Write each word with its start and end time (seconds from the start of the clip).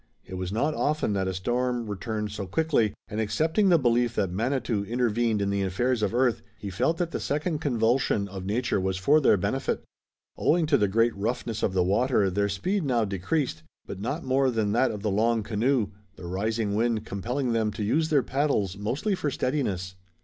It 0.25 0.33
was 0.33 0.51
not 0.51 0.73
often 0.73 1.13
that 1.13 1.27
a 1.27 1.33
storm 1.35 1.85
returned 1.87 2.31
so 2.31 2.47
quickly, 2.47 2.95
and 3.07 3.21
accepting 3.21 3.69
the 3.69 3.77
belief 3.77 4.15
that 4.15 4.31
Manitou 4.31 4.83
intervened 4.83 5.43
in 5.43 5.51
the 5.51 5.61
affairs 5.61 6.01
of 6.01 6.11
earth, 6.11 6.41
he 6.57 6.71
felt 6.71 6.97
that 6.97 7.11
the 7.11 7.19
second 7.19 7.59
convulsion 7.59 8.27
of 8.27 8.43
nature 8.43 8.81
was 8.81 8.97
for 8.97 9.21
their 9.21 9.37
benefit. 9.37 9.83
Owing 10.35 10.65
to 10.65 10.77
the 10.79 10.87
great 10.87 11.15
roughness 11.15 11.61
of 11.61 11.73
the 11.73 11.83
water 11.83 12.31
their 12.31 12.49
speed 12.49 12.83
now 12.83 13.05
decreased, 13.05 13.61
but 13.85 13.99
not 14.01 14.23
more 14.23 14.49
than 14.49 14.71
that 14.71 14.89
of 14.89 15.03
the 15.03 15.11
long 15.11 15.43
canoe, 15.43 15.89
the 16.15 16.25
rising 16.25 16.73
wind 16.73 17.05
compelling 17.05 17.53
them 17.53 17.69
to 17.73 17.83
use 17.83 18.09
their 18.09 18.23
paddles 18.23 18.75
mostly 18.79 19.13
for 19.13 19.29
steadiness. 19.29 19.93